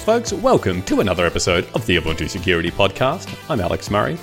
folks. 0.00 0.32
Welcome 0.32 0.82
to 0.84 1.00
another 1.00 1.26
episode 1.26 1.68
of 1.74 1.84
the 1.84 1.96
Ubuntu 1.98 2.28
Security 2.28 2.70
Podcast. 2.70 3.28
I'm 3.50 3.60
Alex 3.60 3.90
Murray. 3.90 4.16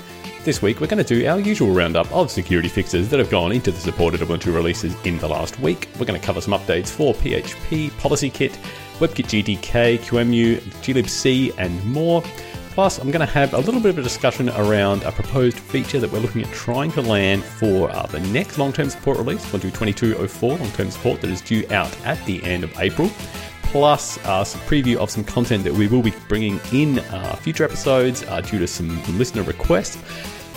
This 0.43 0.59
week, 0.59 0.81
we're 0.81 0.87
going 0.87 1.03
to 1.03 1.15
do 1.15 1.27
our 1.27 1.39
usual 1.39 1.71
roundup 1.71 2.11
of 2.11 2.31
security 2.31 2.67
fixes 2.67 3.09
that 3.09 3.19
have 3.19 3.29
gone 3.29 3.51
into 3.51 3.69
the 3.69 3.77
supported 3.77 4.21
Ubuntu 4.21 4.55
releases 4.55 4.95
in 5.05 5.19
the 5.19 5.27
last 5.27 5.59
week. 5.59 5.87
We're 5.99 6.05
going 6.05 6.19
to 6.19 6.25
cover 6.25 6.41
some 6.41 6.53
updates 6.53 6.87
for 6.87 7.13
PHP, 7.13 7.91
PolicyKit, 7.91 8.57
WebKit 8.97 9.59
GTK, 9.59 9.99
QEMU, 9.99 10.59
glibc, 10.81 11.53
and 11.59 11.85
more. 11.85 12.23
Plus, 12.71 12.97
I'm 12.99 13.11
going 13.11 13.25
to 13.25 13.31
have 13.31 13.53
a 13.53 13.59
little 13.59 13.81
bit 13.81 13.89
of 13.89 13.99
a 13.99 14.03
discussion 14.03 14.49
around 14.49 15.03
a 15.03 15.11
proposed 15.11 15.57
feature 15.59 15.99
that 15.99 16.11
we're 16.11 16.19
looking 16.19 16.43
at 16.43 16.51
trying 16.53 16.91
to 16.93 17.01
land 17.01 17.43
for 17.43 17.91
uh, 17.91 18.05
the 18.07 18.19
next 18.19 18.57
long 18.57 18.73
term 18.73 18.89
support 18.89 19.17
release, 19.19 19.45
Ubuntu 19.45 19.73
2204 19.73 20.57
long 20.57 20.71
term 20.71 20.89
support 20.89 21.21
that 21.21 21.29
is 21.29 21.41
due 21.41 21.65
out 21.71 21.95
at 22.05 22.23
the 22.25 22.43
end 22.43 22.63
of 22.63 22.79
April 22.79 23.11
plus 23.77 24.17
uh, 24.25 24.43
some 24.43 24.59
preview 24.61 24.95
of 24.95 25.11
some 25.11 25.23
content 25.23 25.63
that 25.63 25.71
we 25.71 25.85
will 25.85 26.01
be 26.01 26.11
bringing 26.27 26.59
in 26.73 26.97
uh, 26.97 27.35
future 27.35 27.63
episodes 27.63 28.23
uh, 28.23 28.41
due 28.41 28.57
to 28.57 28.65
some 28.65 28.89
listener 29.19 29.43
requests. 29.43 29.99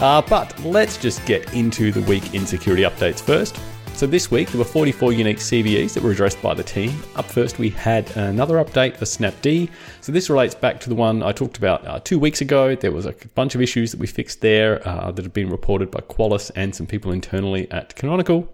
Uh, 0.01 0.23
but 0.23 0.59
let's 0.61 0.97
just 0.97 1.23
get 1.27 1.53
into 1.53 1.93
the 1.93 2.01
week 2.05 2.33
in 2.33 2.47
security 2.47 2.83
updates 2.83 3.21
first. 3.21 3.61
So 3.93 4.07
this 4.07 4.31
week 4.31 4.49
there 4.49 4.59
were 4.59 4.65
44 4.65 5.13
unique 5.13 5.37
CVEs 5.37 5.93
that 5.93 6.03
were 6.03 6.13
addressed 6.13 6.41
by 6.41 6.55
the 6.55 6.63
team. 6.63 6.99
Up 7.15 7.27
first 7.27 7.59
we 7.59 7.69
had 7.69 8.11
another 8.17 8.55
update 8.55 8.97
for 8.97 9.05
Snapd. 9.05 9.69
So 10.01 10.13
this 10.13 10.31
relates 10.31 10.55
back 10.55 10.81
to 10.81 10.89
the 10.89 10.95
one 10.95 11.23
I 11.23 11.33
talked 11.33 11.59
about 11.59 11.87
uh, 11.87 12.01
two 12.03 12.19
weeks 12.19 12.41
ago. 12.41 12.75
There 12.75 12.91
was 12.91 13.05
a 13.05 13.13
bunch 13.35 13.55
of 13.55 13.61
issues 13.61 13.91
that 13.91 14.01
we 14.01 14.07
fixed 14.07 14.41
there 14.41 14.81
uh, 14.89 15.11
that 15.11 15.23
had 15.23 15.35
been 15.35 15.51
reported 15.51 15.91
by 15.91 16.01
Qualys 16.01 16.51
and 16.57 16.75
some 16.75 16.87
people 16.87 17.13
internally 17.13 17.71
at 17.71 17.95
Canonical. 17.97 18.51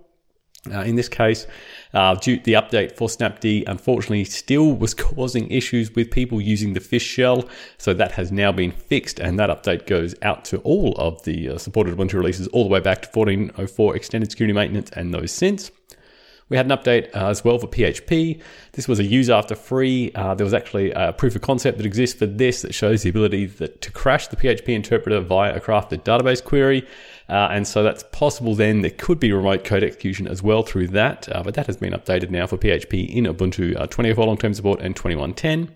Uh, 0.73 0.81
in 0.81 0.97
this 0.97 1.09
case, 1.09 1.47
uh, 1.97 2.15
due, 2.15 2.39
the 2.41 2.53
update 2.53 2.95
for 2.95 3.09
Snapd 3.09 3.67
unfortunately 3.67 4.25
still 4.25 4.75
was 4.75 4.93
causing 5.09 5.51
issues 5.51 5.95
with 5.95 6.11
people 6.11 6.43
using 6.43 6.75
the 6.75 6.81
fish 6.81 7.03
shell, 7.03 7.49
so 7.79 7.95
that 7.95 8.13
has 8.13 8.31
now 8.31 8.53
been 8.53 8.71
fixed, 8.71 9.19
and 9.19 9.39
that 9.39 9.49
update 9.49 9.87
goes 9.87 10.15
out 10.21 10.45
to 10.45 10.59
all 10.59 10.95
of 10.99 11.23
the 11.25 11.49
uh, 11.49 11.59
supported 11.59 11.97
Ubuntu 11.97 12.13
releases 12.13 12.49
all 12.49 12.65
the 12.65 12.69
way 12.69 12.81
back 12.81 13.01
to 13.01 13.09
14.04 13.09 13.97
extended 13.97 14.31
security 14.31 14.53
maintenance 14.53 14.91
and 14.91 15.15
those 15.15 15.33
since. 15.33 15.71
We 16.49 16.57
had 16.57 16.71
an 16.71 16.79
update 16.79 17.15
uh, 17.15 17.29
as 17.29 17.45
well 17.45 17.59
for 17.59 17.67
PHP. 17.67 18.41
This 18.73 18.87
was 18.87 19.01
a 19.01 19.05
use 19.05 19.29
after 19.29 19.57
free. 19.57 20.13
Uh, 20.15 20.35
there 20.37 20.45
was 20.45 20.55
actually 20.55 20.93
a 20.93 21.13
proof 21.13 21.35
of 21.35 21.43
concept 21.43 21.79
that 21.79 21.87
exists 21.87 22.17
for 22.17 22.27
this 22.27 22.63
that 22.63 22.73
shows 22.73 23.03
the 23.03 23.09
ability 23.09 23.47
that, 23.47 23.81
to 23.83 23.91
crash 23.91 24.29
the 24.29 24.37
PHP 24.37 24.69
interpreter 24.69 25.21
via 25.21 25.57
a 25.57 25.61
crafted 25.61 26.05
database 26.05 26.43
query. 26.43 26.87
Uh, 27.29 27.49
and 27.51 27.67
so 27.67 27.83
that's 27.83 28.05
possible 28.13 28.55
then. 28.55 28.83
There 28.83 28.93
could 28.93 29.19
be 29.19 29.33
remote 29.33 29.65
code 29.65 29.83
execution 29.83 30.29
as 30.29 30.41
well 30.41 30.63
through 30.63 30.89
that, 30.89 31.29
uh, 31.35 31.43
but 31.43 31.55
that 31.55 31.67
has 31.67 31.77
been 31.77 31.93
updated 31.93 32.31
now 32.31 32.47
for 32.47 32.57
PHP 32.57 33.09
in 33.13 33.25
Ubuntu 33.25 33.75
uh, 33.77 33.87
2004 33.87 34.25
long 34.25 34.39
term 34.39 34.55
support 34.55 34.81
and 34.81 34.95
2110. 34.95 35.75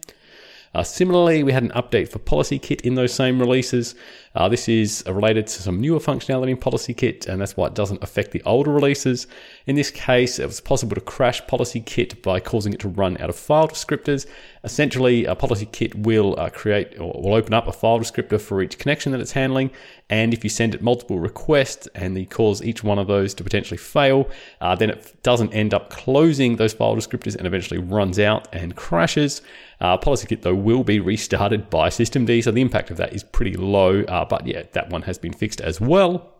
Uh, 0.72 0.84
similarly, 0.84 1.42
we 1.42 1.50
had 1.50 1.64
an 1.64 1.70
update 1.70 2.08
for 2.08 2.20
PolicyKit 2.20 2.82
in 2.82 2.94
those 2.94 3.12
same 3.12 3.40
releases. 3.40 3.96
Uh, 4.32 4.48
this 4.48 4.68
is 4.68 5.02
related 5.08 5.46
to 5.48 5.60
some 5.60 5.80
newer 5.80 5.98
functionality 5.98 6.50
in 6.50 6.56
PolicyKit, 6.56 7.26
and 7.26 7.40
that's 7.40 7.56
why 7.56 7.66
it 7.66 7.74
doesn't 7.74 8.02
affect 8.02 8.30
the 8.30 8.42
older 8.46 8.70
releases. 8.70 9.26
In 9.66 9.74
this 9.74 9.90
case, 9.90 10.38
it 10.38 10.46
was 10.46 10.60
possible 10.60 10.94
to 10.94 11.00
crash 11.00 11.42
PolicyKit 11.42 12.22
by 12.22 12.38
causing 12.38 12.72
it 12.72 12.80
to 12.80 12.88
run 12.88 13.20
out 13.20 13.28
of 13.28 13.36
file 13.36 13.66
descriptors. 13.66 14.26
Essentially, 14.62 15.24
a 15.24 15.34
PolicyKit 15.34 15.94
will 15.96 16.38
uh, 16.38 16.48
create 16.50 16.98
or 17.00 17.20
will 17.20 17.34
open 17.34 17.54
up 17.54 17.66
a 17.66 17.72
file 17.72 17.98
descriptor 17.98 18.40
for 18.40 18.62
each 18.62 18.78
connection 18.78 19.10
that 19.10 19.20
it's 19.20 19.32
handling, 19.32 19.70
and 20.10 20.32
if 20.32 20.44
you 20.44 20.50
send 20.50 20.74
it 20.74 20.82
multiple 20.82 21.18
requests 21.18 21.88
and 21.94 22.16
you 22.16 22.26
cause 22.26 22.62
each 22.62 22.84
one 22.84 22.98
of 22.98 23.08
those 23.08 23.34
to 23.34 23.44
potentially 23.44 23.78
fail, 23.78 24.28
uh, 24.60 24.76
then 24.76 24.90
it 24.90 25.16
doesn't 25.22 25.52
end 25.52 25.74
up 25.74 25.90
closing 25.90 26.56
those 26.56 26.72
file 26.72 26.94
descriptors 26.94 27.34
and 27.36 27.46
eventually 27.46 27.78
runs 27.78 28.18
out 28.18 28.48
and 28.52 28.76
crashes. 28.76 29.42
Uh, 29.80 29.96
PolicyKit 29.96 30.42
though 30.42 30.54
will 30.54 30.84
be 30.84 31.00
restarted 31.00 31.70
by 31.70 31.88
systemd, 31.88 32.44
so 32.44 32.50
the 32.50 32.60
impact 32.60 32.90
of 32.90 32.98
that 32.98 33.14
is 33.14 33.24
pretty 33.24 33.56
low. 33.56 34.02
Uh, 34.02 34.19
but 34.24 34.46
yeah, 34.46 34.62
that 34.72 34.90
one 34.90 35.02
has 35.02 35.18
been 35.18 35.32
fixed 35.32 35.60
as 35.60 35.80
well. 35.80 36.39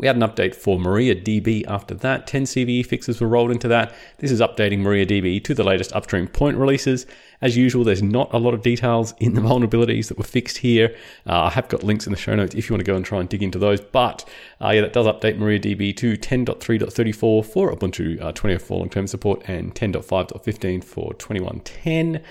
We 0.00 0.06
had 0.06 0.16
an 0.16 0.22
update 0.22 0.54
for 0.54 0.78
MariaDB 0.78 1.66
after 1.68 1.92
that. 1.92 2.26
10 2.26 2.44
CVE 2.44 2.86
fixes 2.86 3.20
were 3.20 3.28
rolled 3.28 3.50
into 3.50 3.68
that. 3.68 3.94
This 4.16 4.30
is 4.30 4.40
updating 4.40 4.78
MariaDB 4.78 5.44
to 5.44 5.52
the 5.52 5.62
latest 5.62 5.92
upstream 5.92 6.26
point 6.26 6.56
releases. 6.56 7.04
As 7.42 7.54
usual, 7.54 7.84
there's 7.84 8.02
not 8.02 8.32
a 8.32 8.38
lot 8.38 8.54
of 8.54 8.62
details 8.62 9.12
in 9.18 9.34
the 9.34 9.40
vulnerabilities 9.42 10.08
that 10.08 10.16
were 10.16 10.24
fixed 10.24 10.56
here. 10.56 10.96
Uh, 11.26 11.42
I 11.42 11.50
have 11.50 11.68
got 11.68 11.82
links 11.82 12.06
in 12.06 12.12
the 12.12 12.18
show 12.18 12.34
notes 12.34 12.54
if 12.54 12.70
you 12.70 12.74
want 12.74 12.80
to 12.82 12.90
go 12.90 12.96
and 12.96 13.04
try 13.04 13.20
and 13.20 13.28
dig 13.28 13.42
into 13.42 13.58
those. 13.58 13.82
But 13.82 14.26
uh, 14.58 14.70
yeah, 14.70 14.80
that 14.80 14.94
does 14.94 15.04
update 15.04 15.38
MariaDB 15.38 15.94
to 15.98 16.16
10.3.34 16.16 17.44
for 17.44 17.70
Ubuntu 17.70 18.22
uh, 18.22 18.32
2004 18.32 18.78
long-term 18.78 19.06
support 19.06 19.42
and 19.46 19.74
10.5.15 19.74 20.82
for 20.82 21.12
2110. 21.12 22.22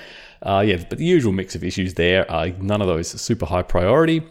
Uh, 0.42 0.64
yeah, 0.66 0.84
but 0.90 0.98
the 0.98 1.06
usual 1.06 1.34
mix 1.34 1.54
of 1.54 1.64
issues 1.64 1.94
there. 1.94 2.30
Uh, 2.32 2.52
none 2.60 2.82
of 2.82 2.88
those 2.88 3.10
super 3.22 3.46
high 3.46 3.62
priority. 3.62 4.24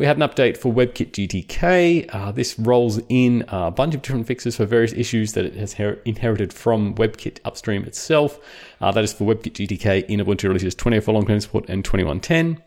We 0.00 0.06
had 0.06 0.16
an 0.16 0.26
update 0.26 0.56
for 0.56 0.72
WebKit 0.72 1.10
GTK. 1.10 2.08
Uh, 2.08 2.32
this 2.32 2.58
rolls 2.58 3.02
in 3.10 3.44
a 3.48 3.70
bunch 3.70 3.94
of 3.94 4.00
different 4.00 4.26
fixes 4.26 4.56
for 4.56 4.64
various 4.64 4.94
issues 4.94 5.34
that 5.34 5.44
it 5.44 5.56
has 5.56 5.74
her- 5.74 5.98
inherited 6.06 6.54
from 6.54 6.94
WebKit 6.94 7.36
upstream 7.44 7.84
itself. 7.84 8.40
Uh, 8.80 8.90
that 8.92 9.04
is 9.04 9.12
for 9.12 9.26
WebKit 9.26 9.52
GTK 9.52 10.06
in 10.08 10.20
Ubuntu 10.20 10.44
releases 10.44 10.74
2004 10.74 11.12
long-term 11.12 11.40
support 11.40 11.68
and 11.68 11.84
2110. 11.84 12.62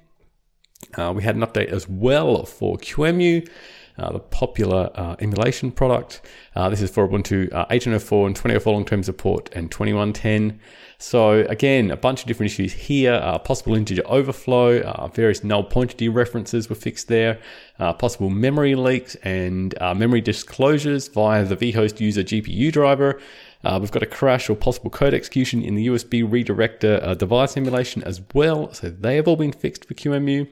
Uh, 0.95 1.11
we 1.11 1.23
had 1.23 1.35
an 1.35 1.41
update 1.41 1.69
as 1.69 1.89
well 1.89 2.45
for 2.45 2.77
QEMU. 2.77 3.49
Uh, 3.97 4.11
the 4.11 4.19
popular 4.19 4.89
uh, 4.95 5.15
emulation 5.19 5.71
product. 5.71 6.21
Uh, 6.55 6.67
this 6.67 6.81
is 6.81 6.89
for 6.89 7.07
Ubuntu 7.07 7.53
uh, 7.53 7.65
18.04 7.67 8.25
and 8.27 8.35
20.04 8.35 8.65
long-term 8.65 9.03
support 9.03 9.49
and 9.53 9.69
21.10. 9.69 10.57
So 11.03 11.41
again, 11.49 11.91
a 11.91 11.97
bunch 11.97 12.21
of 12.21 12.27
different 12.27 12.51
issues 12.51 12.71
here. 12.71 13.13
Uh, 13.13 13.37
possible 13.37 13.75
integer 13.75 14.03
overflow, 14.05 14.79
uh, 14.79 15.07
various 15.09 15.43
null 15.43 15.65
pointer 15.65 15.97
dereferences 15.97 16.69
were 16.69 16.75
fixed 16.75 17.09
there. 17.09 17.39
Uh, 17.77 17.91
possible 17.91 18.29
memory 18.29 18.75
leaks 18.75 19.15
and 19.15 19.75
uh, 19.81 19.93
memory 19.93 20.21
disclosures 20.21 21.09
via 21.09 21.43
the 21.43 21.57
vhost 21.57 21.99
user 21.99 22.23
GPU 22.23 22.71
driver. 22.71 23.19
Uh, 23.65 23.79
we've 23.81 23.91
got 23.91 24.01
a 24.01 24.07
crash 24.07 24.49
or 24.49 24.55
possible 24.55 24.89
code 24.89 25.13
execution 25.13 25.61
in 25.61 25.75
the 25.75 25.87
USB 25.87 26.25
redirector 26.25 27.05
uh, 27.05 27.13
device 27.13 27.57
emulation 27.57 28.01
as 28.03 28.21
well. 28.33 28.73
So 28.73 28.89
they 28.89 29.17
have 29.17 29.27
all 29.27 29.35
been 29.35 29.51
fixed 29.51 29.85
for 29.85 29.93
QEMU. 29.93 30.49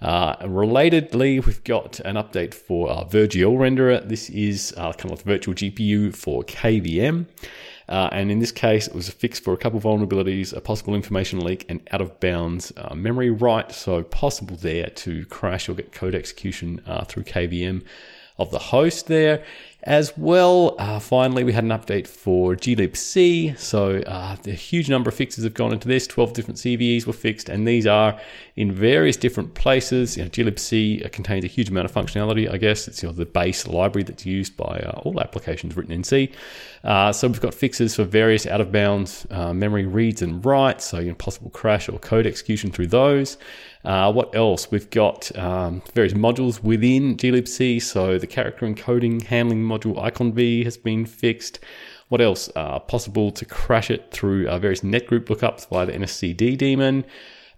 Uh, 0.00 0.36
relatedly, 0.38 1.44
we've 1.44 1.64
got 1.64 2.00
an 2.00 2.16
update 2.16 2.52
for 2.52 2.90
our 2.90 3.04
VirGL 3.06 3.56
renderer. 3.56 4.06
This 4.06 4.28
is 4.30 4.74
uh, 4.76 4.92
kind 4.92 5.12
of 5.12 5.22
virtual 5.22 5.54
GPU 5.54 6.14
for 6.14 6.42
KVM. 6.44 7.26
Uh, 7.88 8.08
and 8.12 8.30
in 8.30 8.40
this 8.40 8.52
case, 8.52 8.88
it 8.88 8.94
was 8.94 9.08
a 9.08 9.12
fix 9.12 9.38
for 9.38 9.54
a 9.54 9.56
couple 9.56 9.80
vulnerabilities, 9.80 10.54
a 10.54 10.60
possible 10.60 10.94
information 10.94 11.40
leak, 11.40 11.64
and 11.68 11.80
out 11.92 12.00
of 12.00 12.18
bounds 12.20 12.72
uh, 12.76 12.94
memory 12.94 13.30
write. 13.30 13.72
So, 13.72 14.02
possible 14.02 14.56
there 14.56 14.88
to 14.88 15.24
crash 15.26 15.68
or 15.68 15.74
get 15.74 15.92
code 15.92 16.14
execution 16.14 16.82
uh, 16.86 17.04
through 17.04 17.24
KVM 17.24 17.84
of 18.38 18.50
the 18.50 18.58
host 18.58 19.06
there. 19.06 19.44
As 19.86 20.18
well, 20.18 20.74
uh, 20.80 20.98
finally, 20.98 21.44
we 21.44 21.52
had 21.52 21.62
an 21.62 21.70
update 21.70 22.08
for 22.08 22.56
glibc. 22.56 23.56
So, 23.56 23.98
uh, 24.00 24.34
the 24.42 24.50
huge 24.50 24.90
number 24.90 25.10
of 25.10 25.14
fixes 25.14 25.44
have 25.44 25.54
gone 25.54 25.72
into 25.72 25.86
this. 25.86 26.08
12 26.08 26.32
different 26.32 26.58
CVEs 26.58 27.06
were 27.06 27.12
fixed, 27.12 27.48
and 27.48 27.68
these 27.68 27.86
are 27.86 28.18
in 28.56 28.72
various 28.72 29.16
different 29.16 29.54
places. 29.54 30.16
You 30.16 30.24
know, 30.24 30.30
glibc 30.30 31.12
contains 31.12 31.44
a 31.44 31.46
huge 31.46 31.68
amount 31.68 31.84
of 31.84 31.92
functionality, 31.92 32.50
I 32.50 32.56
guess. 32.56 32.88
It's 32.88 33.00
you 33.00 33.08
know, 33.08 33.12
the 33.14 33.26
base 33.26 33.68
library 33.68 34.02
that's 34.02 34.26
used 34.26 34.56
by 34.56 34.80
uh, 34.80 35.02
all 35.04 35.20
applications 35.20 35.76
written 35.76 35.92
in 35.92 36.02
C. 36.02 36.32
Uh, 36.82 37.12
so, 37.12 37.28
we've 37.28 37.40
got 37.40 37.54
fixes 37.54 37.94
for 37.94 38.02
various 38.02 38.44
out 38.44 38.60
of 38.60 38.72
bounds 38.72 39.24
uh, 39.30 39.54
memory 39.54 39.86
reads 39.86 40.20
and 40.20 40.44
writes, 40.44 40.84
so 40.84 40.98
you 40.98 41.10
know, 41.10 41.14
possible 41.14 41.50
crash 41.50 41.88
or 41.88 42.00
code 42.00 42.26
execution 42.26 42.72
through 42.72 42.88
those. 42.88 43.38
Uh, 43.86 44.12
what 44.12 44.34
else? 44.34 44.68
We've 44.68 44.90
got 44.90 45.30
um, 45.38 45.80
various 45.94 46.12
modules 46.12 46.60
within 46.60 47.16
glibc. 47.16 47.80
So 47.80 48.18
the 48.18 48.26
character 48.26 48.66
encoding 48.66 49.22
handling 49.22 49.62
module 49.62 49.75
iconv 49.78 50.64
has 50.64 50.76
been 50.76 51.06
fixed. 51.06 51.58
What 52.08 52.20
else? 52.20 52.50
Uh, 52.54 52.78
possible 52.78 53.30
to 53.32 53.44
crash 53.44 53.90
it 53.90 54.10
through 54.10 54.48
uh, 54.48 54.58
various 54.58 54.80
netgroup 54.80 55.24
lookups 55.24 55.68
via 55.68 55.86
the 55.86 55.92
NSCD 55.92 56.56
daemon. 56.56 57.04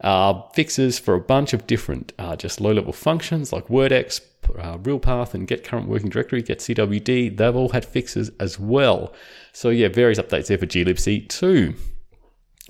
Uh, 0.00 0.42
fixes 0.54 0.98
for 0.98 1.14
a 1.14 1.20
bunch 1.20 1.52
of 1.52 1.66
different 1.66 2.12
uh, 2.18 2.36
just 2.36 2.60
low-level 2.60 2.92
functions 2.92 3.52
like 3.52 3.66
wordexp, 3.66 4.20
uh, 4.58 4.78
realpath, 4.78 5.34
and 5.34 5.48
get 5.48 5.64
current 5.64 5.88
working 5.88 6.08
directory, 6.08 6.40
get 6.40 6.60
CWD. 6.60 7.36
They've 7.36 7.56
all 7.56 7.70
had 7.70 7.84
fixes 7.84 8.30
as 8.38 8.60
well. 8.60 9.12
So 9.52 9.70
yeah, 9.70 9.88
various 9.88 10.18
updates 10.18 10.46
there 10.46 10.58
for 10.58 10.66
glibc 10.66 11.28
too. 11.28 11.74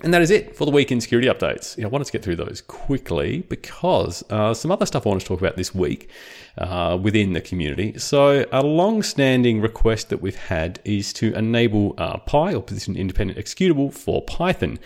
And 0.01 0.13
that 0.13 0.21
is 0.21 0.31
it 0.31 0.55
for 0.55 0.63
the 0.63 0.71
week 0.71 0.93
in 0.93 1.01
security 1.01 1.27
updates. 1.27 1.75
You 1.75 1.83
know, 1.83 1.89
I 1.89 1.91
wanted 1.91 2.05
to 2.05 2.13
get 2.13 2.23
through 2.23 2.37
those 2.37 2.61
quickly 2.61 3.43
because 3.49 4.23
uh, 4.29 4.53
some 4.53 4.71
other 4.71 4.85
stuff 4.85 5.05
I 5.05 5.09
want 5.09 5.21
to 5.21 5.27
talk 5.27 5.41
about 5.41 5.57
this 5.57 5.75
week 5.75 6.09
uh, 6.57 6.97
within 7.01 7.33
the 7.33 7.41
community. 7.41 7.97
So, 7.99 8.45
a 8.53 8.63
long 8.63 9.03
standing 9.03 9.59
request 9.59 10.07
that 10.09 10.21
we've 10.21 10.37
had 10.37 10.79
is 10.85 11.11
to 11.13 11.33
enable 11.33 11.95
uh, 11.97 12.17
PIE 12.19 12.53
or 12.53 12.61
position 12.61 12.95
independent 12.95 13.37
executable 13.37 13.93
for 13.93 14.21
Python. 14.21 14.79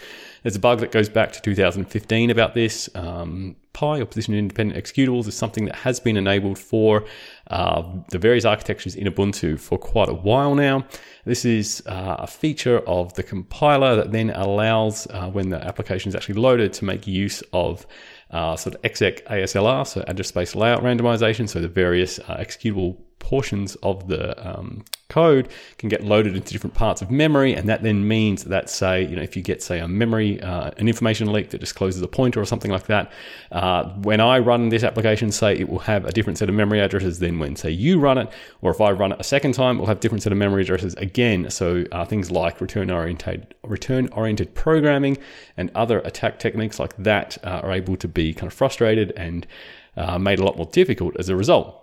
There's 0.44 0.58
a 0.58 0.60
bug 0.60 0.80
that 0.82 0.92
goes 0.92 1.10
back 1.10 1.32
to 1.32 1.42
2015 1.42 2.30
about 2.30 2.54
this. 2.54 2.90
Um, 2.96 3.56
PIE 3.72 4.02
or 4.02 4.06
position 4.06 4.36
independent 4.36 4.82
executables 4.82 5.28
is 5.28 5.36
something 5.36 5.66
that 5.66 5.76
has 5.76 6.00
been 6.00 6.16
enabled 6.16 6.60
for 6.60 7.06
uh, 7.48 7.84
the 8.12 8.20
various 8.20 8.46
architectures 8.46 8.96
in 8.96 9.08
Ubuntu 9.08 9.60
for 9.60 9.78
quite 9.78 10.10
a 10.10 10.14
while 10.14 10.54
now. 10.54 10.86
This 11.26 11.46
is 11.46 11.82
uh, 11.88 12.18
a 12.20 12.28
feature 12.28 12.80
of 12.80 13.14
the 13.14 13.24
compiler 13.24 13.96
that 13.96 14.12
then 14.12 14.30
allows, 14.32 15.08
uh, 15.08 15.30
when 15.30 15.50
the 15.50 15.64
application 15.64 16.10
is 16.10 16.16
actually 16.16 16.36
loaded, 16.36 16.74
to 16.74 16.86
make 16.86 17.08
use 17.08 17.42
of 17.54 17.88
uh, 18.30 18.56
sort 18.56 18.76
of 18.76 18.82
exec 18.84 19.26
ASLR, 19.26 19.88
so 19.88 20.04
address 20.08 20.28
space 20.28 20.56
layout 20.56 20.84
randomization, 20.84 21.48
so 21.48 21.60
the 21.60 21.68
various 21.68 22.20
uh, 22.20 22.38
executable 22.38 22.98
portions 23.24 23.76
of 23.82 24.08
the 24.08 24.24
um, 24.48 24.84
code 25.10 25.48
can 25.78 25.90
get 25.90 26.04
loaded 26.04 26.36
into 26.36 26.52
different 26.52 26.74
parts 26.74 27.02
of 27.02 27.10
memory, 27.10 27.54
and 27.54 27.70
that 27.70 27.82
then 27.84 28.08
means 28.08 28.44
that, 28.44 28.70
say, 28.70 29.04
you 29.04 29.16
know, 29.16 29.22
if 29.22 29.36
you 29.38 29.42
get, 29.42 29.62
say, 29.62 29.80
a 29.80 29.88
memory, 29.88 30.42
uh, 30.42 30.72
an 30.78 30.88
information 30.88 31.32
leak 31.32 31.50
that 31.52 31.60
discloses 31.60 32.02
a 32.02 32.08
pointer 32.08 32.42
or 32.42 32.46
something 32.46 32.72
like 32.72 32.88
that, 32.88 33.12
uh, 33.52 33.84
when 34.02 34.20
I 34.20 34.40
run 34.40 34.70
this 34.70 34.84
application, 34.84 35.32
say, 35.32 35.54
it 35.54 35.70
will 35.70 35.80
have 35.80 36.06
a 36.06 36.12
different 36.12 36.38
set 36.40 36.50
of 36.50 36.56
memory 36.56 36.80
addresses 36.80 37.20
than 37.20 37.40
when, 37.40 37.56
say, 37.56 37.70
you 37.70 38.00
run 38.00 38.18
it, 38.18 38.28
or 38.62 38.72
if 38.72 38.82
I 38.82 38.92
run 38.92 39.12
it 39.12 39.20
a 39.20 39.24
second 39.24 39.54
time, 39.54 39.78
will 39.78 39.88
have 39.88 40.00
different 40.00 40.24
set 40.24 40.32
of 40.32 40.38
memory 40.38 40.64
addresses 40.64 40.94
again. 40.96 41.50
So 41.50 41.86
uh, 41.92 42.06
things 42.06 42.30
like 42.32 42.60
return-oriented 42.60 43.56
return-oriented 43.64 44.56
programming 44.56 45.18
and 45.56 45.72
other 45.76 46.00
attack 46.00 46.40
techniques 46.40 46.80
like 46.80 46.96
that 46.98 47.38
uh, 47.44 47.62
are 47.64 47.72
able 47.72 47.96
to 47.98 48.08
be 48.08 48.34
kind 48.34 48.48
of 48.52 48.54
frustrated 48.54 49.12
and 49.16 49.48
uh, 49.96 50.18
made 50.18 50.40
a 50.40 50.44
lot 50.44 50.58
more 50.58 50.70
difficult 50.72 51.16
as 51.18 51.30
a 51.30 51.36
result. 51.36 51.83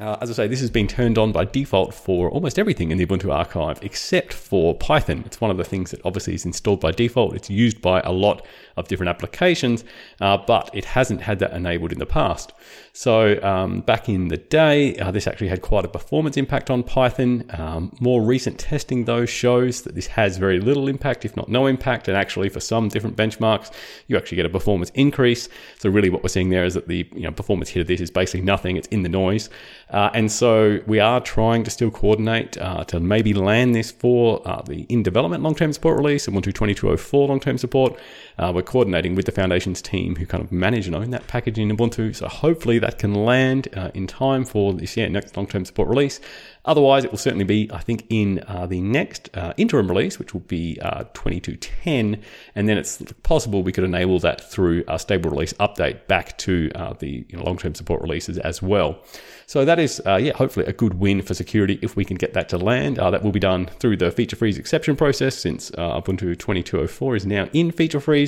Uh, 0.00 0.16
as 0.22 0.30
I 0.30 0.32
say, 0.32 0.46
this 0.46 0.60
has 0.60 0.70
been 0.70 0.88
turned 0.88 1.18
on 1.18 1.32
by 1.32 1.44
default 1.44 1.92
for 1.92 2.30
almost 2.30 2.58
everything 2.58 2.90
in 2.90 2.96
the 2.96 3.04
Ubuntu 3.04 3.30
archive 3.30 3.78
except 3.82 4.32
for 4.32 4.74
Python. 4.74 5.22
It's 5.26 5.38
one 5.38 5.50
of 5.50 5.58
the 5.58 5.64
things 5.64 5.90
that 5.90 6.00
obviously 6.02 6.32
is 6.32 6.46
installed 6.46 6.80
by 6.80 6.92
default. 6.92 7.36
It's 7.36 7.50
used 7.50 7.82
by 7.82 8.00
a 8.00 8.10
lot 8.10 8.46
of 8.78 8.88
different 8.88 9.10
applications, 9.10 9.84
uh, 10.18 10.38
but 10.38 10.70
it 10.72 10.86
hasn't 10.86 11.20
had 11.20 11.40
that 11.40 11.52
enabled 11.52 11.92
in 11.92 11.98
the 11.98 12.06
past. 12.06 12.54
So 12.94 13.42
um, 13.42 13.80
back 13.80 14.08
in 14.08 14.28
the 14.28 14.38
day, 14.38 14.96
uh, 14.96 15.10
this 15.10 15.26
actually 15.26 15.48
had 15.48 15.60
quite 15.60 15.84
a 15.84 15.88
performance 15.88 16.38
impact 16.38 16.70
on 16.70 16.82
Python. 16.82 17.44
Um, 17.50 17.94
more 18.00 18.22
recent 18.22 18.58
testing, 18.58 19.04
though, 19.04 19.26
shows 19.26 19.82
that 19.82 19.94
this 19.94 20.06
has 20.06 20.38
very 20.38 20.58
little 20.58 20.88
impact, 20.88 21.26
if 21.26 21.36
not 21.36 21.50
no 21.50 21.66
impact. 21.66 22.08
And 22.08 22.16
actually, 22.16 22.48
for 22.48 22.60
some 22.60 22.88
different 22.88 23.16
benchmarks, 23.16 23.70
you 24.08 24.16
actually 24.16 24.36
get 24.36 24.46
a 24.46 24.50
performance 24.50 24.90
increase. 24.94 25.50
So 25.78 25.90
really, 25.90 26.08
what 26.08 26.22
we're 26.22 26.28
seeing 26.28 26.48
there 26.48 26.64
is 26.64 26.72
that 26.74 26.88
the 26.88 27.06
you 27.14 27.22
know, 27.22 27.30
performance 27.30 27.68
hit 27.68 27.80
of 27.80 27.86
this 27.88 28.00
is 28.00 28.10
basically 28.10 28.40
nothing. 28.42 28.78
It's 28.78 28.88
in 28.88 29.02
the 29.02 29.10
noise. 29.10 29.50
Uh, 29.90 30.10
and 30.14 30.30
so 30.30 30.80
we 30.86 30.98
are 31.00 31.20
trying 31.20 31.64
to 31.64 31.70
still 31.70 31.90
coordinate 31.90 32.56
uh, 32.58 32.84
to 32.84 33.00
maybe 33.00 33.34
land 33.34 33.74
this 33.74 33.90
for 33.90 34.46
uh, 34.48 34.62
the 34.62 34.82
in 34.88 35.02
development 35.02 35.42
long 35.42 35.54
term 35.54 35.72
support 35.72 35.96
release, 35.96 36.26
Ubuntu 36.26 36.54
2204 36.54 37.28
long 37.28 37.40
term 37.40 37.58
support. 37.58 37.98
Uh, 38.38 38.52
we're 38.54 38.62
coordinating 38.62 39.14
with 39.14 39.26
the 39.26 39.32
Foundations 39.32 39.82
team 39.82 40.16
who 40.16 40.26
kind 40.26 40.42
of 40.42 40.50
manage 40.50 40.86
and 40.86 40.96
own 40.96 41.10
that 41.10 41.26
package 41.26 41.58
in 41.58 41.70
Ubuntu. 41.70 42.14
So 42.14 42.28
hopefully 42.28 42.78
that 42.78 42.98
can 42.98 43.14
land 43.14 43.68
uh, 43.76 43.90
in 43.94 44.06
time 44.06 44.44
for 44.44 44.72
this 44.72 44.96
yeah, 44.96 45.08
next 45.08 45.36
long 45.36 45.46
term 45.46 45.64
support 45.64 45.88
release. 45.88 46.20
Otherwise, 46.64 47.04
it 47.04 47.10
will 47.10 47.18
certainly 47.18 47.44
be, 47.44 47.68
I 47.72 47.80
think, 47.80 48.06
in 48.08 48.42
uh, 48.46 48.66
the 48.66 48.80
next 48.80 49.28
uh, 49.36 49.52
interim 49.56 49.88
release, 49.88 50.20
which 50.20 50.32
will 50.32 50.42
be 50.42 50.78
uh, 50.80 51.04
2210, 51.12 52.22
and 52.54 52.68
then 52.68 52.78
it's 52.78 53.02
possible 53.24 53.64
we 53.64 53.72
could 53.72 53.82
enable 53.82 54.20
that 54.20 54.48
through 54.48 54.84
a 54.86 54.96
stable 54.96 55.30
release 55.30 55.52
update 55.54 56.06
back 56.06 56.38
to 56.38 56.70
uh, 56.76 56.92
the 56.92 57.26
you 57.28 57.36
know, 57.36 57.42
long-term 57.42 57.74
support 57.74 58.00
releases 58.00 58.38
as 58.38 58.62
well. 58.62 59.00
So 59.46 59.64
that 59.64 59.80
is, 59.80 60.00
yeah, 60.06 60.32
hopefully 60.34 60.64
a 60.66 60.72
good 60.72 60.94
win 60.94 61.20
for 61.20 61.34
security 61.34 61.80
if 61.82 61.96
we 61.96 62.04
can 62.04 62.16
get 62.16 62.32
that 62.34 62.48
to 62.50 62.58
land. 62.58 62.96
That 62.96 63.24
will 63.24 63.32
be 63.32 63.40
done 63.40 63.66
through 63.66 63.96
the 63.96 64.12
feature 64.12 64.36
freeze 64.36 64.56
exception 64.56 64.94
process 64.94 65.36
since 65.36 65.72
Ubuntu 65.72 66.38
2204 66.38 67.16
is 67.16 67.26
now 67.26 67.48
in 67.52 67.72
feature 67.72 68.00
freeze. 68.00 68.21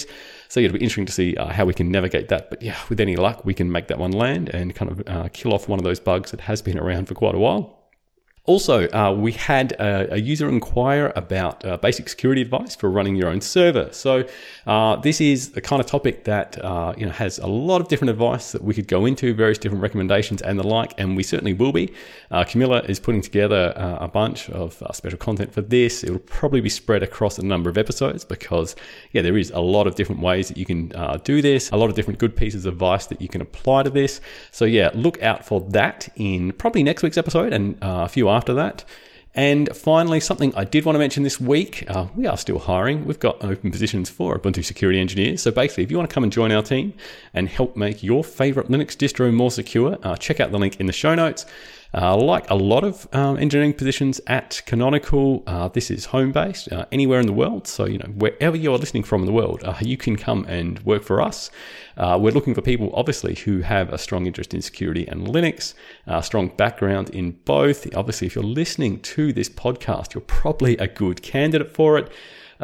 So 0.48 0.60
yeah, 0.60 0.66
it'll 0.66 0.78
be 0.78 0.84
interesting 0.84 1.06
to 1.06 1.12
see 1.12 1.36
uh, 1.36 1.48
how 1.48 1.64
we 1.64 1.74
can 1.74 1.90
navigate 1.90 2.28
that. 2.28 2.50
But 2.50 2.62
yeah, 2.62 2.78
with 2.88 3.00
any 3.00 3.16
luck, 3.16 3.44
we 3.44 3.54
can 3.54 3.70
make 3.70 3.88
that 3.88 3.98
one 3.98 4.12
land 4.12 4.48
and 4.50 4.74
kind 4.74 4.90
of 4.90 5.02
uh, 5.06 5.28
kill 5.32 5.52
off 5.52 5.68
one 5.68 5.78
of 5.78 5.84
those 5.84 6.00
bugs 6.00 6.30
that 6.30 6.40
has 6.42 6.62
been 6.62 6.78
around 6.78 7.06
for 7.06 7.14
quite 7.14 7.34
a 7.34 7.38
while. 7.38 7.83
Also, 8.46 8.86
uh, 8.90 9.10
we 9.10 9.32
had 9.32 9.72
a, 9.72 10.16
a, 10.16 10.16
user 10.18 10.50
inquire 10.50 11.14
about 11.16 11.64
uh, 11.64 11.78
basic 11.78 12.10
security 12.10 12.42
advice 12.42 12.76
for 12.76 12.90
running 12.90 13.16
your 13.16 13.30
own 13.30 13.40
server. 13.40 13.88
So, 13.90 14.28
uh, 14.66 14.96
this 14.96 15.18
is 15.18 15.52
the 15.52 15.62
kind 15.62 15.80
of 15.80 15.86
topic 15.86 16.24
that 16.24 16.62
uh, 16.62 16.92
you 16.94 17.06
know 17.06 17.12
has 17.12 17.38
a 17.38 17.46
lot 17.46 17.80
of 17.80 17.88
different 17.88 18.10
advice 18.10 18.52
that 18.52 18.62
we 18.62 18.74
could 18.74 18.86
go 18.86 19.06
into, 19.06 19.32
various 19.32 19.56
different 19.56 19.80
recommendations 19.80 20.42
and 20.42 20.58
the 20.58 20.62
like, 20.62 20.92
and 20.98 21.16
we 21.16 21.22
certainly 21.22 21.54
will 21.54 21.72
be. 21.72 21.90
Uh, 22.30 22.44
Camila 22.44 22.86
is 22.86 23.00
putting 23.00 23.22
together 23.22 23.72
uh, 23.76 24.04
a 24.04 24.08
bunch 24.08 24.50
of 24.50 24.74
special 24.92 25.18
content 25.18 25.50
for 25.50 25.62
this. 25.62 26.04
It 26.04 26.10
will 26.10 26.18
probably 26.18 26.60
be 26.60 26.68
spread 26.68 27.02
across 27.02 27.38
a 27.38 27.42
number 27.42 27.70
of 27.70 27.78
episodes 27.78 28.26
because, 28.26 28.76
yeah, 29.12 29.22
there 29.22 29.38
is 29.38 29.52
a 29.52 29.60
lot 29.60 29.86
of 29.86 29.94
different 29.94 30.20
ways 30.20 30.48
that 30.48 30.58
you 30.58 30.66
can 30.66 30.92
do 31.24 31.40
this, 31.40 31.70
a 31.70 31.76
lot 31.78 31.88
of 31.88 31.96
different 31.96 32.18
good 32.18 32.36
pieces 32.36 32.66
of 32.66 32.74
advice 32.74 33.06
that 33.06 33.22
you 33.22 33.28
can 33.28 33.40
apply 33.40 33.84
to 33.84 33.90
this. 33.90 34.20
So, 34.50 34.66
yeah, 34.66 34.90
look 34.92 35.22
out 35.22 35.46
for 35.46 35.62
that 35.70 36.10
in 36.16 36.52
probably 36.52 36.82
next 36.82 37.02
week's 37.02 37.16
episode 37.16 37.54
and 37.54 37.78
a 37.80 38.06
few 38.06 38.33
after 38.34 38.54
that. 38.54 38.84
And 39.36 39.68
finally, 39.76 40.20
something 40.20 40.54
I 40.54 40.64
did 40.64 40.84
want 40.84 40.94
to 40.94 41.00
mention 41.00 41.24
this 41.24 41.40
week 41.40 41.84
uh, 41.88 42.06
we 42.14 42.26
are 42.26 42.36
still 42.36 42.60
hiring. 42.60 43.04
We've 43.04 43.18
got 43.18 43.42
open 43.42 43.72
positions 43.72 44.08
for 44.08 44.38
Ubuntu 44.38 44.64
security 44.64 45.00
engineers. 45.00 45.42
So 45.42 45.50
basically, 45.50 45.82
if 45.82 45.90
you 45.90 45.96
want 45.96 46.08
to 46.08 46.14
come 46.14 46.22
and 46.22 46.32
join 46.32 46.52
our 46.52 46.62
team 46.62 46.94
and 47.32 47.48
help 47.48 47.76
make 47.76 48.02
your 48.02 48.22
favorite 48.22 48.68
Linux 48.68 48.96
distro 48.96 49.34
more 49.34 49.50
secure, 49.50 49.98
uh, 50.04 50.16
check 50.16 50.38
out 50.38 50.52
the 50.52 50.58
link 50.58 50.78
in 50.78 50.86
the 50.86 50.92
show 50.92 51.16
notes. 51.16 51.46
Uh, 51.96 52.16
like 52.16 52.50
a 52.50 52.54
lot 52.54 52.82
of 52.82 53.06
um, 53.14 53.38
engineering 53.38 53.72
positions 53.72 54.20
at 54.26 54.60
Canonical, 54.66 55.44
uh, 55.46 55.68
this 55.68 55.92
is 55.92 56.06
home 56.06 56.32
based 56.32 56.72
uh, 56.72 56.84
anywhere 56.90 57.20
in 57.20 57.26
the 57.26 57.32
world. 57.32 57.68
So, 57.68 57.86
you 57.86 57.98
know, 57.98 58.08
wherever 58.16 58.56
you're 58.56 58.78
listening 58.78 59.04
from 59.04 59.22
in 59.22 59.26
the 59.26 59.32
world, 59.32 59.62
uh, 59.62 59.76
you 59.80 59.96
can 59.96 60.16
come 60.16 60.44
and 60.48 60.80
work 60.80 61.04
for 61.04 61.22
us. 61.22 61.52
Uh, 61.96 62.18
we're 62.20 62.32
looking 62.32 62.52
for 62.52 62.62
people, 62.62 62.90
obviously, 62.94 63.36
who 63.36 63.60
have 63.60 63.92
a 63.92 63.98
strong 63.98 64.26
interest 64.26 64.54
in 64.54 64.60
security 64.60 65.06
and 65.06 65.28
Linux, 65.28 65.74
a 66.08 66.20
strong 66.20 66.48
background 66.48 67.10
in 67.10 67.32
both. 67.44 67.86
Obviously, 67.94 68.26
if 68.26 68.34
you're 68.34 68.42
listening 68.42 68.98
to 69.00 69.32
this 69.32 69.48
podcast, 69.48 70.14
you're 70.14 70.20
probably 70.22 70.76
a 70.78 70.88
good 70.88 71.22
candidate 71.22 71.70
for 71.70 71.96
it. 71.96 72.10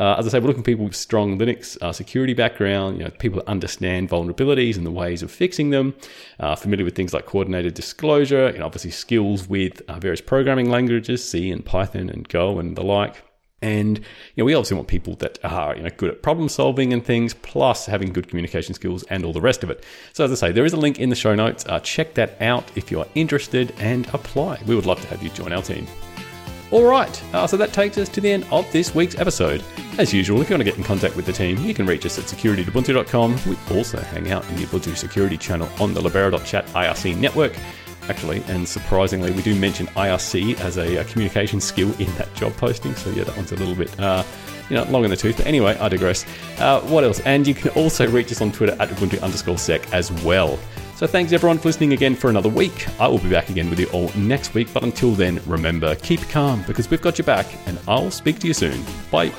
Uh, 0.01 0.17
as 0.19 0.27
I 0.27 0.31
say, 0.31 0.39
we're 0.39 0.47
looking 0.47 0.63
for 0.63 0.71
people 0.71 0.87
with 0.87 0.97
strong 0.97 1.39
Linux 1.39 1.77
uh, 1.83 1.93
security 1.93 2.33
background, 2.33 2.97
you 2.97 3.05
know, 3.05 3.11
people 3.11 3.39
that 3.41 3.47
understand 3.47 4.09
vulnerabilities 4.09 4.79
and 4.79 4.87
the 4.87 4.91
ways 4.91 5.23
of 5.23 5.31
fixing 5.31 5.69
them, 5.69 5.95
uh, 6.39 6.57
familiar 6.57 6.87
with 6.87 6.97
things 6.97 7.13
like 7.13 7.27
coordinated 7.27 7.75
disclosure, 7.75 8.51
know, 8.59 8.65
obviously 8.65 8.93
skills 8.93 9.47
with 9.47 9.83
uh, 9.89 9.99
various 9.99 10.23
programming 10.23 10.71
languages, 10.71 11.23
C 11.29 11.51
and 11.51 11.67
Python 11.67 12.09
and 12.09 12.27
Go 12.31 12.59
and 12.59 12.77
the 12.77 12.83
like. 12.83 13.23
And 13.61 13.99
you 13.99 14.05
know, 14.39 14.47
we 14.47 14.55
obviously 14.55 14.77
want 14.77 14.89
people 14.89 15.17
that 15.17 15.39
are 15.45 15.77
you 15.77 15.83
know 15.83 15.91
good 15.95 16.09
at 16.09 16.23
problem 16.23 16.49
solving 16.49 16.95
and 16.95 17.05
things, 17.05 17.35
plus 17.35 17.85
having 17.85 18.11
good 18.11 18.27
communication 18.27 18.73
skills 18.73 19.03
and 19.11 19.23
all 19.23 19.35
the 19.35 19.41
rest 19.43 19.63
of 19.63 19.69
it. 19.69 19.85
So 20.15 20.25
as 20.25 20.33
I 20.33 20.35
say, 20.47 20.51
there 20.51 20.65
is 20.65 20.73
a 20.73 20.79
link 20.79 20.99
in 20.99 21.11
the 21.11 21.15
show 21.15 21.35
notes. 21.35 21.67
Uh, 21.69 21.79
check 21.81 22.15
that 22.15 22.41
out 22.41 22.65
if 22.75 22.91
you 22.91 23.01
are 23.01 23.07
interested 23.15 23.75
and 23.79 24.07
apply. 24.15 24.63
We 24.67 24.75
would 24.75 24.87
love 24.87 25.03
to 25.03 25.09
have 25.09 25.23
you 25.23 25.29
join 25.29 25.53
our 25.53 25.61
team. 25.61 25.87
All 26.71 26.85
right, 26.85 27.35
uh, 27.35 27.49
so 27.49 27.57
that 27.57 27.73
takes 27.73 27.99
us 27.99 28.09
to 28.11 28.21
the 28.21 28.31
end 28.31 28.47
of 28.53 28.71
this 28.71 28.95
week's 28.95 29.19
episode. 29.19 29.65
As 29.99 30.15
usual, 30.15 30.41
if 30.41 30.49
you 30.49 30.55
want 30.55 30.61
to 30.61 30.65
get 30.65 30.79
in 30.79 30.85
contact 30.85 31.17
with 31.17 31.27
the 31.27 31.33
team, 31.33 31.59
you 31.59 31.75
can 31.75 31.85
reach 31.85 32.07
us 32.07 32.17
at 32.17 32.29
security.ubuntu.com. 32.29 33.39
We 33.49 33.77
also 33.77 33.99
hang 33.99 34.31
out 34.31 34.49
in 34.49 34.55
the 34.55 34.63
Ubuntu 34.67 34.97
security 34.97 35.37
channel 35.37 35.69
on 35.81 35.95
the 35.95 36.01
libera.chat 36.01 36.67
IRC 36.67 37.17
network. 37.17 37.57
Actually, 38.09 38.45
and 38.47 38.69
surprisingly, 38.69 39.33
we 39.33 39.43
do 39.43 39.57
mention 39.57 39.89
IRC 39.89 40.61
as 40.61 40.79
a, 40.79 40.99
a, 40.99 41.05
communication 41.05 41.61
skill 41.61 41.93
in 42.01 42.07
that 42.15 42.33
job 42.35 42.53
posting. 42.57 42.95
So 42.95 43.11
yeah, 43.11 43.25
that 43.25 43.37
one's 43.37 43.51
a 43.51 43.57
little 43.57 43.75
bit, 43.75 43.99
uh, 43.99 44.23
you 44.69 44.77
know, 44.77 44.85
long 44.85 45.03
in 45.03 45.11
the 45.11 45.17
tooth. 45.17 45.39
But 45.39 45.47
anyway, 45.47 45.77
I 45.79 45.89
digress. 45.89 46.25
Uh, 46.59 46.81
what 46.83 47.03
else? 47.03 47.19
And 47.21 47.49
you 47.49 47.55
can 47.55 47.71
also 47.71 48.09
reach 48.09 48.31
us 48.31 48.41
on 48.41 48.53
Twitter 48.53 48.77
at 48.81 48.91
Ubuntu 48.91 49.21
underscore 49.23 49.59
sec 49.59 49.93
as 49.93 50.13
well. 50.23 50.57
So 51.01 51.07
thanks 51.07 51.33
everyone 51.33 51.57
for 51.57 51.69
listening 51.69 51.95
again 51.95 52.15
for 52.15 52.29
another 52.29 52.51
week. 52.51 52.87
I 53.01 53.09
will 53.09 53.17
be 53.17 53.31
back 53.31 53.49
again 53.49 53.71
with 53.71 53.81
you 53.81 53.87
all 53.87 54.13
next 54.15 54.53
week, 54.53 54.69
but 54.75 54.83
until 54.83 55.13
then, 55.13 55.41
remember, 55.47 55.95
keep 55.95 56.21
calm 56.29 56.63
because 56.67 56.91
we've 56.91 57.01
got 57.01 57.17
your 57.17 57.25
back, 57.25 57.47
and 57.65 57.79
I'll 57.89 58.11
speak 58.11 58.39
to 58.41 58.47
you 58.47 58.53
soon. 58.53 58.85
Bye. 59.11 59.33